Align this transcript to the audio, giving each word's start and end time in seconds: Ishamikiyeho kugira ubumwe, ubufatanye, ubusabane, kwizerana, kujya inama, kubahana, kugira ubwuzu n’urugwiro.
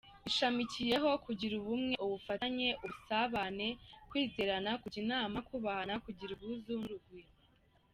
Ishamikiyeho 0.29 1.09
kugira 1.25 1.53
ubumwe, 1.61 1.93
ubufatanye, 2.05 2.67
ubusabane, 2.83 3.67
kwizerana, 4.09 4.69
kujya 4.81 4.99
inama, 5.05 5.37
kubahana, 5.47 5.93
kugira 6.05 6.29
ubwuzu 6.33 6.71
n’urugwiro. 6.79 7.31